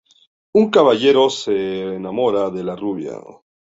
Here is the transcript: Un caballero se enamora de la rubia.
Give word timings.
Un 0.59 0.71
caballero 0.71 1.29
se 1.29 1.93
enamora 1.93 2.49
de 2.49 2.63
la 2.63 2.75
rubia. 2.75 3.19